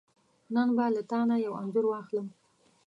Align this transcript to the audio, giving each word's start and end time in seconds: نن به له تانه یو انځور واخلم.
نن 0.53 0.67
به 0.75 0.85
له 0.95 1.01
تانه 1.09 1.35
یو 1.45 1.53
انځور 1.61 1.85
واخلم. 1.87 2.27